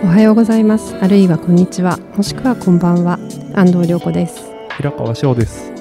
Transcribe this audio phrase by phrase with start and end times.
[0.00, 0.94] おはようございます。
[0.96, 1.98] あるいはこんにちは。
[2.16, 3.18] もしくはこんばんは。
[3.54, 4.48] 安藤涼子です。
[4.76, 5.72] 平川翔です。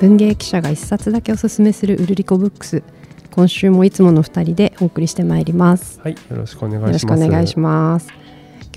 [0.00, 2.82] 文芸記者が一冊だけおすすめするウルリコブックス。
[3.30, 6.00] 今週もいつもの二人でお送りしてまいります。
[6.00, 6.86] はいよろしくお願いします。
[6.86, 8.08] よろしくお願いします。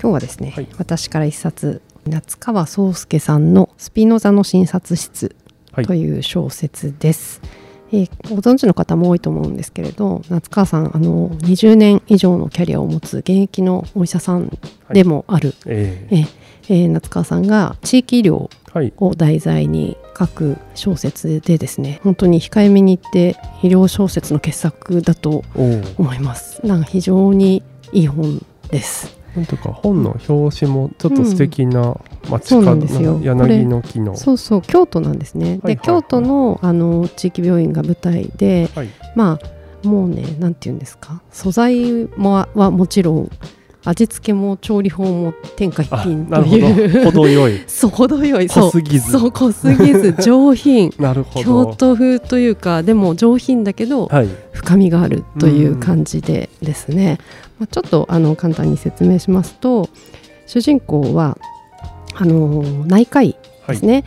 [0.00, 0.68] 今日はですね、はい。
[0.76, 5.34] 私から一冊夏川宗介さんのスピノザの診察室
[5.72, 5.86] はい。
[5.86, 7.40] という小説です、
[7.92, 14.50] えーご存知の方も多いと思うんですけれど夏川さんあの20年以上のキャリアを持つ現役のお医者さん
[14.90, 16.26] でもある、ええ。
[16.68, 18.92] えー夏川さんが地域医療ー、はい。
[18.96, 25.44] を題材に書く小説でですね本当に控えめに言って医療小説の傑作だと
[25.96, 26.66] 思います。
[26.66, 32.00] なんか非常にいい本ですなんとか本の表紙もちょっと素敵な
[32.30, 33.18] 街そうんですよ。
[33.18, 34.16] の柳の木の。
[34.16, 35.76] そうそう京都なんですね、はいはいはい。
[35.76, 38.88] で京都のあの地域病院が舞台ではい。
[39.14, 41.22] まあもうねなんて言うんですか？
[41.30, 43.30] 素材もはもちろん
[43.86, 47.04] 味付けも調理法も天下一あ品という。
[47.04, 48.48] ど程よいそう程よい。
[48.48, 48.64] そう。
[48.64, 49.12] 濃すぎず。
[49.12, 50.14] そう濃すぎず。
[50.20, 50.92] 上品。
[50.98, 54.28] なるほ京ど都風というかでも上品だけどはい。
[54.52, 57.18] 深みがあるという感じでですね、
[57.58, 59.88] まあ、ちょっとあの簡単に説明しますと
[60.46, 61.38] 主人公は
[62.14, 64.04] あの内科医はいですね、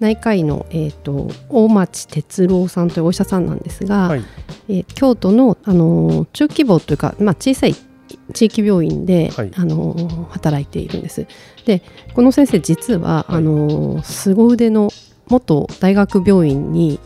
[0.00, 4.24] 内科医の、えー、と大町哲郎さんというお医者さんなんですが、はい。
[4.68, 7.76] えー京都の、あの中規模というか、まあ、小さい
[8.32, 9.50] 地域病院で、はい。
[9.56, 11.26] あの働いているんです。
[11.66, 11.82] で
[12.14, 13.36] この先生実は、はい。
[13.36, 14.90] あの凄腕の
[15.28, 16.98] 元大学病院に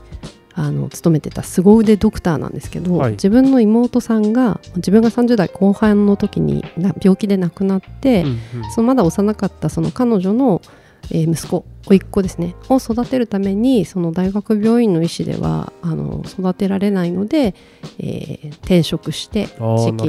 [0.54, 3.10] あの勤めてた凄腕ドクターなんですけど、はい。
[3.12, 8.38] 自分の妹さんが自分が30代後半の時にな病気で亡くなって、うんうん。
[8.74, 10.62] そのまだ幼かったその彼女の、
[11.10, 17.54] えー息子甥っ子ですねを育てるためにその大学病院の医師ではあの育てられないので、
[17.98, 19.60] えー転職して地域医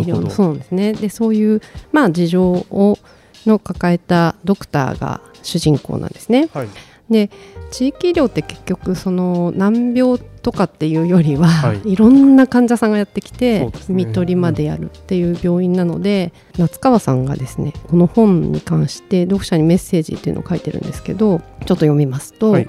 [0.02, 0.94] 療のそうですね。
[0.94, 2.98] でそういう、まあ、事情を
[3.46, 6.50] の抱えたドクターが主人公なんですね。
[6.54, 6.68] はい。
[7.10, 7.30] で
[7.72, 11.94] 地域医療って結局その難病とかっていうよりは、はい。
[11.94, 13.72] い、ろんな患者さんがやってきそてね。
[13.90, 22.68] 看取りまでやるっていう病院なので、夏川さんがですねこの本に関して読者にメッセージっていうのを書いてるんですけどちょっと読みますと、はい。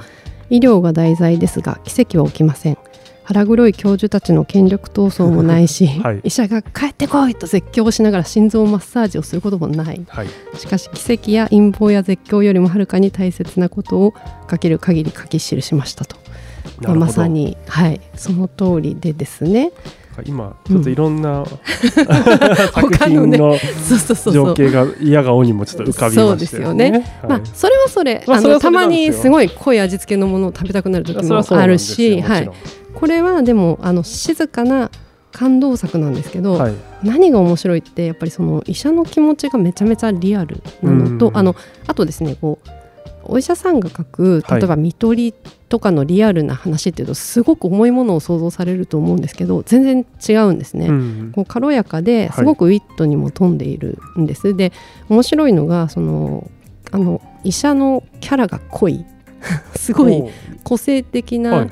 [0.51, 2.78] 医療が題材ですが奇跡は起きません
[3.29, 6.21] 腹黒い教授たちの権力闘争もないし、はい。
[6.25, 10.03] 医者が帰ってこいと絶叫しながら心臓マッサージをすることもない。
[10.09, 10.29] はい。
[10.55, 14.15] しかし奇跡や陰謀や絶叫よりもはるかに大切なことを
[14.51, 16.17] 書ける限り書き記しましたと、
[16.81, 19.73] まあ、まさに、はい、その通りでですね
[20.25, 22.07] 今ちょっといろんな、作
[22.91, 26.91] 他のね品の情景が嫌顔にもちょっと浮かびまそうですよね。
[27.23, 27.31] はい。
[27.31, 32.51] まあ、それはそれ,、まあのたまにですごい濃い味付けのものを食べたくなる時もあるし、はい。
[32.95, 34.91] これはでもあの静かな
[35.33, 36.75] 感動作なんですけど、はい。
[37.03, 41.37] 何が面白いってやっぱりその医者の気持ちがめちゃめちゃリアルなのと、うん。
[41.37, 41.55] あの
[41.87, 42.69] あとですねこう
[43.29, 44.61] お医者さんが書くはい。
[44.61, 45.35] 例えば看取り
[45.69, 50.89] とかのリアルな話っていうとすごく重いものを想像されると思うんですけど全然違うんですね。
[50.89, 51.33] うん。
[51.35, 52.37] こう軽やかではい。
[52.37, 54.55] すごくウィットにも富んでいるんです。
[54.57, 54.73] で
[55.09, 56.51] 面白いのがその
[56.91, 59.05] あの医者のキャラが濃い。
[59.77, 60.31] すごいお
[60.65, 61.69] 個性的はいなはい。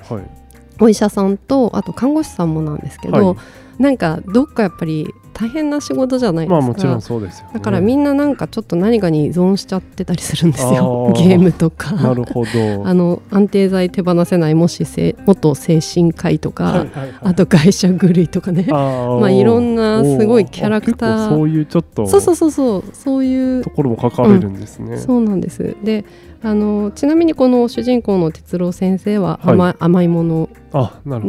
[0.78, 3.82] お医者さんとあと看護師さんもなんですけど、はい。
[3.82, 6.60] なんかどっかやっぱり大変な仕事じゃないですか。
[6.60, 7.50] まあもちろんそうですよね。
[7.54, 11.12] だからみんななんかちょっと何かに依存しちゃってたりするんですよ。
[11.14, 11.92] ゲームとか。
[11.92, 12.86] なるほど。
[12.86, 17.14] あの安定剤手放せないもしせ元精神科医とか、はいはいはい。
[17.20, 18.66] あと会社狂いとかね。
[18.70, 21.28] まあいろんなすごいキャラクター。
[21.28, 22.84] そういうちょっとそうそうそうそう。
[22.94, 25.76] そういうところも書かれるんですね、そうなんです。
[25.82, 26.04] で
[26.46, 29.54] あのちなみにこの主人公の哲郎先生ははい。
[29.54, 30.48] 甘,、甘いもの。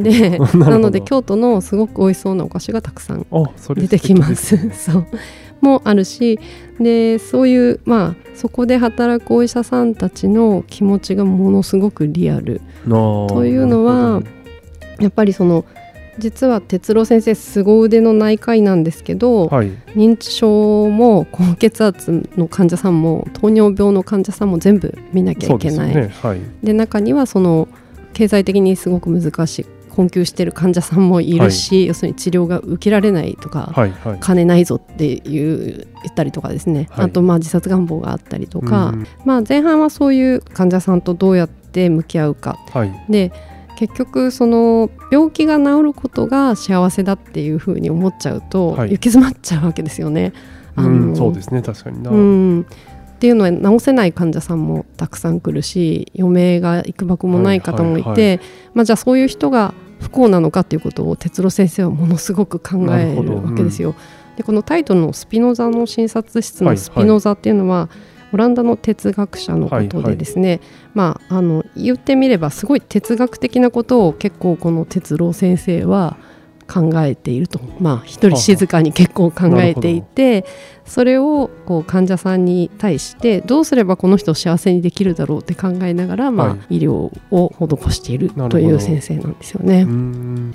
[0.03, 3.25] で なので京都のすごく美味しそうなお菓子がたくさん
[3.75, 4.57] 出てきます。
[4.77, 5.05] そう。
[5.59, 6.39] もあるし
[6.79, 12.61] でそういうまあそこで働くお医者さんたちの気持ちがものすごくリアル。
[12.87, 14.21] というのは
[14.99, 15.65] やっぱりその
[16.17, 19.71] 実は哲郎先生凄腕の内科医なんですけど、はい。
[19.95, 25.93] 認知症も高血圧の患者さんも糖尿病の患者さんも全部見なきゃいけない。
[25.93, 26.07] で,、ね。
[26.21, 26.73] はい。
[26.73, 27.67] 中にはその
[28.13, 29.65] 経済的にすごく難しい
[29.97, 34.17] 困窮している患者さんもいるし、要するに治療が受けられないとか、はいはい。
[34.19, 37.05] 金ないぞっていう言ったりとかですね、はい。
[37.05, 39.07] あとまあ自殺願望があったりとか、うん。
[39.25, 42.59] まあ、前半はそういう患者さんとどうやって向き合うか。
[42.71, 43.05] はい。
[43.09, 43.31] で
[43.77, 48.89] 結局その病気が治ることが幸せだっていうふうに思っちゃうと、はい。
[48.89, 50.33] 行き詰まっちゃうわけですよね。
[50.75, 52.61] あのうんそうですね確かにな、うん。
[52.61, 58.37] っていうのは治せない患者さんもたくさん来るし余命がいくばくもない方もいて、はいはい。
[58.37, 58.43] は
[58.73, 63.93] まあ、じゃあそういう人が不幸なのかっていうことを哲郎先生はものすごく考えるわけですよ。
[64.37, 67.89] でこのタイトルのスピノザの診察室はいのスピノザっていうのは、
[68.33, 70.59] オランダの哲学者のことでですね、
[70.93, 76.17] まああの言ってみればすごい哲学的なことを結構この哲郎先生は
[76.67, 77.59] 考えていると。
[77.79, 80.45] まあ一人静かに結構考えていて
[80.85, 89.87] それをこう患者さんに対してどうすればこの人を幸せにできるだろうって考えながら、まあは医療を施しているという先生なんですよね。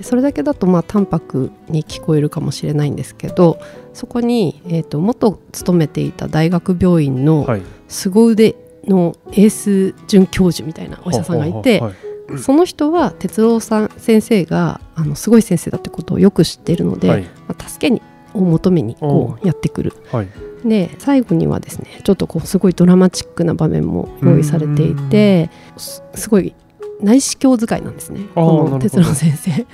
[0.01, 3.59] それだけだとまあ淡白に聞こえるかもしれないんですけど
[3.93, 7.61] そこに、えー、と元勤めていた大学病院のはい。
[7.93, 8.55] 凄腕
[8.87, 11.93] のエース准教授みたいなお医者さんがいてはは
[12.29, 17.21] はその人は哲郎さん先生があのすごい先生だってことをよく知っているので、はい。
[17.47, 18.01] まあ、助けに
[18.33, 19.93] を求めにこうやってくる。
[20.11, 20.27] はい。
[20.65, 26.55] で最後にはですねちょっとこうすごいドラマチックな場面も用意されていてすすごい
[27.01, 29.65] 内視鏡使いなんですねこの哲郎先生。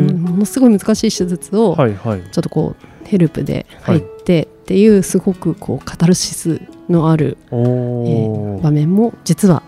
[0.00, 9.62] ものすごい難しい手術をちょっとこうヘルプで入ってっていうすごくこうカタルシスのある、おえおー場面も実は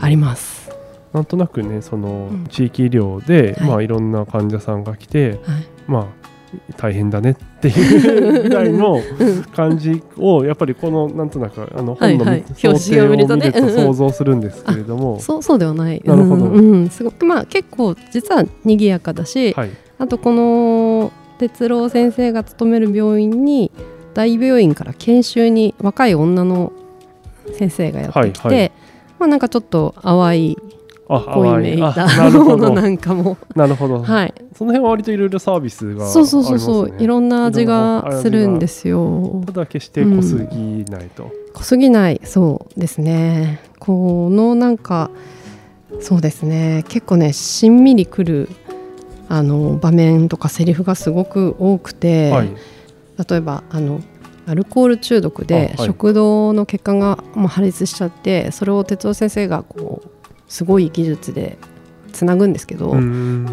[0.00, 0.63] あります。
[1.14, 2.46] なんとなくねそのうん。
[2.48, 3.68] 地域医療で、はい。
[3.68, 5.40] まあいろんな患者さんが来てはい。
[5.86, 6.24] まあ
[6.76, 9.00] 大変だねっていうぐらいの
[9.56, 16.00] 感じをやっぱりこのなんとなくあの本の表紙を見ると想像するんですけれども、そうそうではない。
[16.04, 16.44] なるほど。
[16.44, 16.72] うん。
[16.72, 16.90] うん。
[16.90, 19.70] すごくまあ結構実は賑やかだし、はい。
[19.98, 23.72] あとこの哲郎先生が勤める病院に
[24.14, 26.72] 大病院から研修に若い女の
[27.58, 28.72] 先生がやってきて、はいはい。
[29.18, 30.73] まあなんかちょっと淡いあ
[31.08, 31.82] 濃いめい。
[31.82, 34.34] あたものなんかもなるほど、はい。
[34.56, 36.42] その辺は割といろいろサービスがありそうますね。
[36.44, 39.42] そうそうそういろんな味がするんですよ。
[39.46, 43.60] ただ決して濃すぎないと、濃すぎないそうですね。
[43.78, 45.10] このなんか
[46.00, 46.84] そうですね。
[46.88, 48.48] 結構ねしんみりくる
[49.28, 52.48] あの場面とかセリフがすごく多くて、はい。
[53.28, 54.00] 例えばあの
[54.46, 60.08] アルコール中毒で食道の血管がもう破裂しちゃってそれを哲夫先生がこう
[60.54, 61.58] すごい技術で
[62.12, 62.94] つなぐんですけど、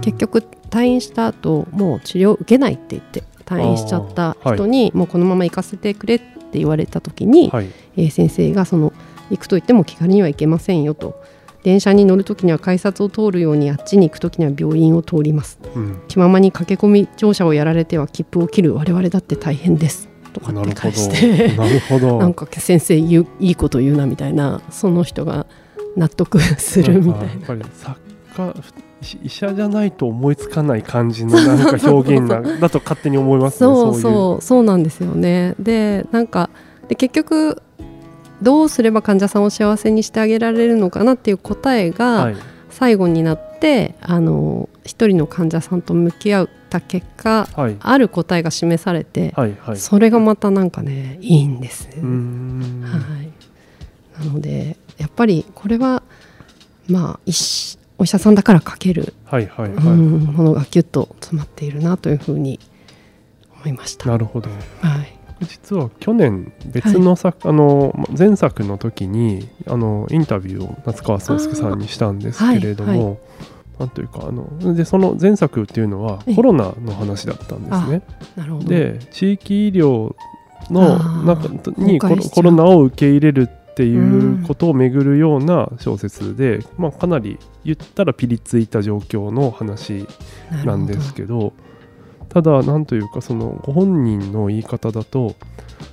[0.02, 7.70] 結局退院した後もう治療受けないって言って退院しちゃった人に、もうこのまま行かせてくれって言われた時に、はい。
[7.98, 8.94] えー先生がその
[9.32, 11.20] 行くと言っても気軽には行けませんよと。
[11.64, 15.58] 電車に乗る時には改札を通るようにあっちに行く時には病院を通ります。
[15.76, 16.02] うん。
[16.08, 20.08] 気ままに駆け込み乗車をやられては切符を切る我々だって大変です。
[20.34, 21.56] とかって返して。
[21.58, 22.20] なるほど。
[22.20, 25.48] な んか先生いいこと言うなみたいなその人が
[25.96, 27.34] 納得するみたいな。
[27.34, 28.00] やっぱり作
[28.38, 28.54] 家
[29.24, 35.56] 医医者じゃないと思いつかない感じのなんか表現な だと勝手に思いますねそういそうそうなんですよね。
[35.60, 36.50] でなんか
[36.88, 37.62] で結局
[38.42, 42.36] どうすれば患者さんを幸せにしてあげられるのかなっていう答えうがはい。
[42.72, 47.76] 最後になって、あの一人の患者さんと向き合った結果はい。
[47.80, 49.78] ある答えが示されて、はいはい。
[49.78, 52.82] それがまたなんかねいいんです、うーん。
[52.82, 56.04] はい、なのでやっぱりこれは
[56.88, 62.60] まあ医師お医者さんだから書ける、はいはいはい、うんものがギュッと詰まっているなというふうに
[63.58, 64.10] 思いました。
[64.10, 64.50] なるほど。
[64.50, 64.56] は
[65.02, 65.18] い。
[65.48, 73.16] 実は去年別の作、あの前作の時にあのインタビューを夏川壮介さんにしたんですけれども、はいは
[73.80, 76.36] なんというかあのでその前作っていうのはええ。
[76.36, 78.02] コロナの話だったんですね。
[78.36, 78.68] なるほど。
[78.68, 80.16] で地域医療
[80.70, 90.06] の中にコロナを受け入れるっていうことをめぐるような小説で、まあ、かなり言ったらピリついた状況の話
[90.66, 91.54] なんですけど
[92.28, 95.36] ただなんというかそのご本人の言い方だと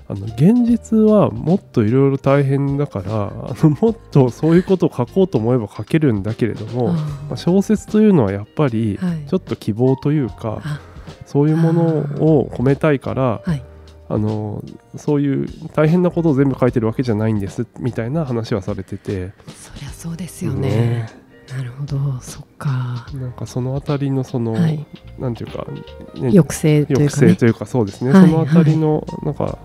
[0.08, 7.00] あの現実はもっといろいろ大変だからあのもっとそういうことを書こうと思えば書けるんだけれども、ま
[7.32, 9.26] あ小説というのはやっぱりはい。
[9.26, 10.80] ちょっと希望というか、あ
[11.26, 11.82] そういうもの
[12.24, 13.62] を込めたいからはい
[14.10, 14.64] あの
[14.96, 19.32] そういう大変なことを全部書いてるわけじゃないんですみたいな話はされてて。
[19.54, 21.08] そりゃそうですよね。
[21.50, 22.20] なるほど。
[22.20, 24.86] そっか、なんかそのあたりのその、はい、
[25.18, 25.66] なんていうか、
[26.14, 29.58] ね、抑制というか、ね、抑制というかそうですね、はいそのあたりのなんか、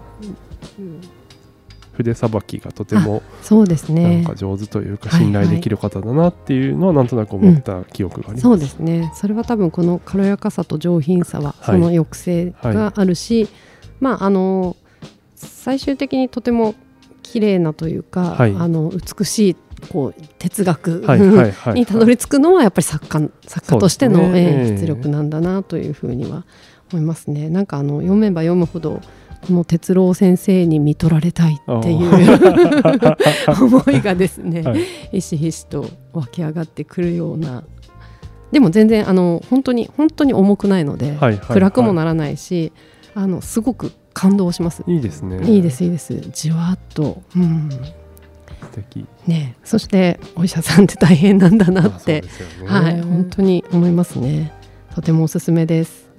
[1.94, 8.42] 筆さばきがとてもそうですなんねか上手というかはい信頼できる方だなっていうのはなんとなく思った記憶があります。
[8.42, 9.12] そうですね。
[9.16, 11.76] それは多分この軽やかさと上品さははい。
[11.76, 13.48] その抑制があるし、
[14.04, 14.76] まああの
[15.36, 16.76] 最終的にとても
[17.22, 18.56] 綺麗なというか、はい。
[18.56, 19.56] あの美しい
[19.90, 21.06] こう哲学、
[21.74, 24.76] にたどり着くのはやっぱり作家作家としての、ね。
[24.78, 26.46] 出力なんだなというふうには
[26.92, 27.50] 思いますね。
[27.50, 29.00] なんかあの読めば読むほど
[29.48, 32.12] この哲郎先生に見取られたいっていう
[33.64, 34.82] 思いがですね、はい。
[35.12, 37.64] ひしひしと湧き上がってくるような。
[38.52, 41.40] でも全然あの本当に本当に重くないので、はいはいはい。
[41.48, 42.74] 暗くもならないし
[43.16, 44.84] あのすごく感動します。
[44.88, 45.44] いいですね。
[45.50, 46.16] いいですいいです。
[46.32, 47.22] じわっと。
[47.36, 47.70] うん。
[47.70, 47.80] 素
[48.76, 49.06] 敵。
[49.28, 49.56] ね。
[49.64, 53.02] そしてお医者さんって大変なんだなって、ね、はい。
[53.02, 54.52] 本当に思いますね。
[54.96, 56.10] とてもおすすめです。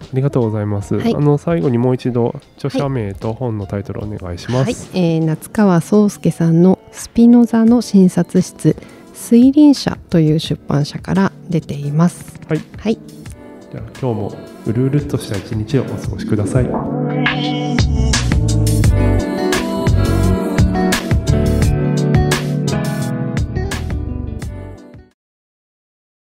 [0.00, 1.14] ありがとうございます、はい。
[1.14, 8.76] あの最後にもう一度著者名と本のタイトルお願いします、はい、えー夏川宗介さんのスピノザの診察室
[9.14, 12.40] 推輪社という出版社から出ています。
[12.48, 12.98] はい、はい、
[13.70, 14.32] じゃあ今日も
[14.66, 17.81] うるうるっとした一日をお過ごしください。